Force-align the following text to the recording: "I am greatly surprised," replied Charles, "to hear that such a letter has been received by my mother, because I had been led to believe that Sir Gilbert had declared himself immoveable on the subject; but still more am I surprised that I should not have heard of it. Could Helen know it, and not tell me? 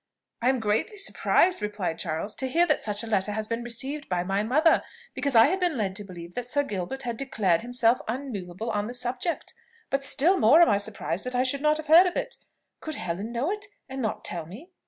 "I 0.41 0.49
am 0.49 0.59
greatly 0.59 0.97
surprised," 0.97 1.61
replied 1.61 1.99
Charles, 1.99 2.33
"to 2.37 2.47
hear 2.47 2.65
that 2.65 2.79
such 2.79 3.03
a 3.03 3.07
letter 3.07 3.33
has 3.33 3.47
been 3.47 3.61
received 3.63 4.09
by 4.09 4.23
my 4.23 4.41
mother, 4.41 4.81
because 5.13 5.35
I 5.35 5.45
had 5.45 5.59
been 5.59 5.77
led 5.77 5.95
to 5.97 6.03
believe 6.03 6.33
that 6.33 6.47
Sir 6.47 6.63
Gilbert 6.63 7.03
had 7.03 7.17
declared 7.17 7.61
himself 7.61 8.01
immoveable 8.09 8.71
on 8.71 8.87
the 8.87 8.95
subject; 8.95 9.53
but 9.91 10.03
still 10.03 10.39
more 10.39 10.59
am 10.59 10.69
I 10.71 10.79
surprised 10.79 11.23
that 11.25 11.35
I 11.35 11.43
should 11.43 11.61
not 11.61 11.77
have 11.77 11.85
heard 11.85 12.07
of 12.07 12.15
it. 12.17 12.37
Could 12.79 12.95
Helen 12.95 13.31
know 13.31 13.51
it, 13.51 13.67
and 13.87 14.01
not 14.01 14.25
tell 14.25 14.47
me? 14.47 14.71